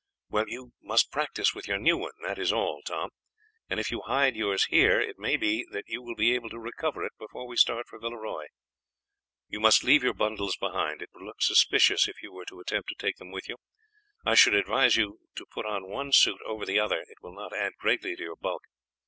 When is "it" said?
4.99-5.19, 7.05-7.11, 11.03-11.11, 17.01-17.21